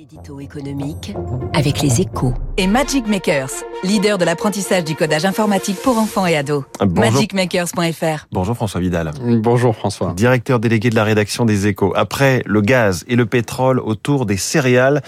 [0.00, 1.14] L'édito économique
[1.52, 2.32] avec les échos.
[2.56, 3.50] Et Magic Makers,
[3.84, 6.64] leader de l'apprentissage du codage informatique pour enfants et ados.
[6.80, 7.12] Bonjour.
[7.12, 8.26] Magicmakers.fr.
[8.32, 9.10] Bonjour François Vidal.
[9.20, 10.14] Bonjour François.
[10.14, 11.92] Directeur délégué de la rédaction des Échos.
[11.96, 15.02] Après le gaz et le pétrole autour des céréales,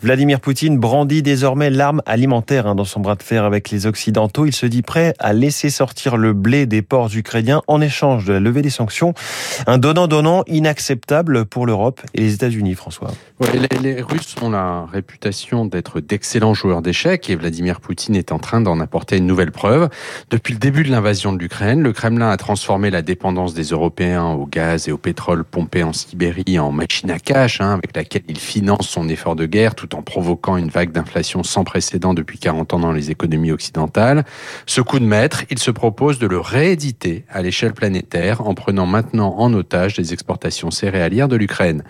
[0.00, 4.46] Vladimir Poutine brandit désormais l'arme alimentaire hein, dans son bras de fer avec les Occidentaux.
[4.46, 8.32] Il se dit prêt à laisser sortir le blé des ports ukrainiens en échange de
[8.32, 9.12] la levée des sanctions.
[9.66, 13.10] Un donnant-donnant inacceptable pour l'Europe et les États-Unis, François.
[13.40, 18.32] Ouais, les, les Russes ont la réputation d'être d'excellents joueurs d'échecs et Vladimir Poutine est
[18.32, 19.88] en train d'en apporter une nouvelle preuve.
[20.30, 24.26] Depuis le début de l'invasion de l'Ukraine, le Kremlin a transformé la dépendance des Européens
[24.32, 28.22] au gaz et au pétrole pompé en Sibérie en machine à cash, hein, avec laquelle
[28.28, 32.38] il finance son effort de guerre tout en provoquant une vague d'inflation sans précédent depuis
[32.38, 34.24] 40 ans dans les économies occidentales.
[34.66, 38.86] Ce coup de maître, il se propose de le rééditer à l'échelle planétaire en prenant
[38.86, 41.82] maintenant en otage les exportations céréalières de l'Ukraine.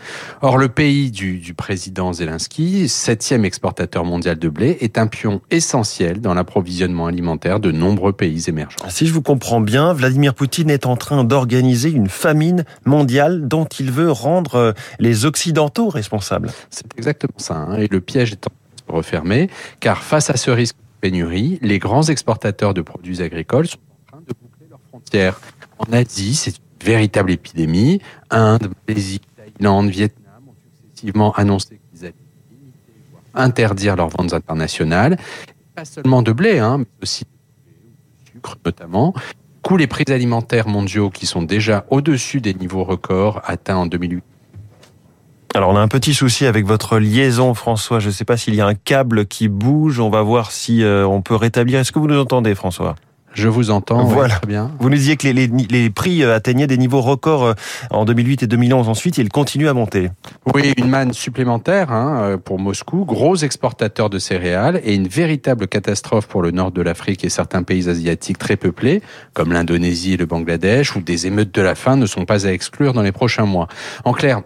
[0.42, 5.40] Or, le pays du, du président Zelensky, septième exportateur mondial de blé, est un pion
[5.50, 8.88] essentiel dans l'approvisionnement alimentaire de nombreux pays émergents.
[8.88, 13.64] Si je vous comprends bien, Vladimir Poutine est en train d'organiser une famine mondiale dont
[13.64, 16.50] il veut rendre euh, les Occidentaux responsables.
[16.70, 17.56] C'est exactement ça.
[17.56, 17.78] hein.
[17.78, 21.00] Et le piège est en train de se refermer, car face à ce risque de
[21.00, 25.40] pénurie, les grands exportateurs de produits agricoles sont en train de boucler leurs frontières.
[25.78, 28.00] En Asie, c'est une véritable épidémie.
[28.30, 30.54] Inde, Malaisie, Thaïlande, Vietnam ont
[30.88, 32.14] successivement annoncé qu'ils allaient
[33.34, 35.16] interdire leurs ventes internationales.
[35.74, 39.14] Pas seulement de blé, hein, mais aussi de sucre notamment.
[39.68, 44.24] Du les prix alimentaires mondiaux qui sont déjà au-dessus des niveaux records atteints en 2008
[45.54, 48.54] Alors on a un petit souci avec votre liaison François, je ne sais pas s'il
[48.54, 51.80] y a un câble qui bouge, on va voir si euh, on peut rétablir.
[51.80, 52.94] Est-ce que vous nous entendez François?
[53.34, 54.36] Je vous entends, Voilà.
[54.36, 54.70] très bien.
[54.80, 57.54] Vous nous disiez que les, les- les prix euh, atteignaient des niveaux records euh,
[57.90, 60.10] en 2008 et 2011 ensuite et ils continuent à monter.
[60.54, 65.68] Oui, une manne supplémentaire hein, euh, pour Moscou, gros exportateur de céréales et une véritable
[65.68, 69.02] catastrophe pour le nord de l'Afrique et certains pays asiatiques très peuplés,
[69.34, 72.50] comme l'Indonésie et le Bangladesh, où des émeutes de la faim ne sont pas à
[72.50, 73.68] exclure dans les prochains mois.
[74.04, 74.42] En clair,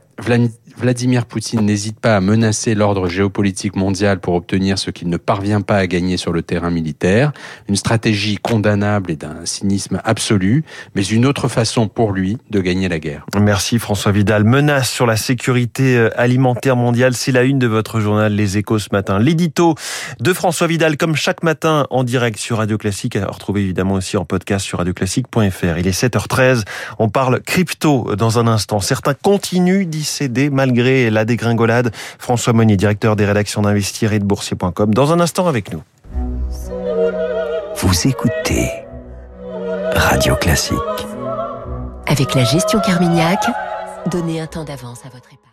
[0.77, 5.61] Vladimir Poutine n'hésite pas à menacer l'ordre géopolitique mondial pour obtenir ce qu'il ne parvient
[5.61, 7.33] pas à gagner sur le terrain militaire,
[7.69, 10.65] une stratégie condamnable et d'un cynisme absolu,
[10.95, 13.27] mais une autre façon pour lui de gagner la guerre.
[13.39, 14.45] Merci François Vidal.
[14.45, 18.79] Menace sur la sécurité euh, alimentaire mondiale, c'est la une de votre journal Les Échos
[18.79, 19.19] ce matin.
[19.19, 19.75] L'édito
[20.21, 24.17] de François Vidal, comme chaque matin en direct sur Radio Classique, à retrouver évidemment aussi
[24.17, 25.79] en podcast sur radioclassique.fr.
[25.79, 26.65] Il est 7h13,
[26.99, 28.81] on parle crypto dans un instant.
[28.81, 31.91] Certains continuent d'y céder malgré la dégringolade.
[32.19, 35.83] François Monnier, directeur des rédactions d'Investir et de Boursier.com, dans un instant avec nous.
[37.77, 38.71] Vous écoutez
[39.95, 40.77] Radio Classique.
[42.07, 43.41] Avec la gestion Carmignac,
[44.11, 45.52] donnez un temps d'avance à votre épargne.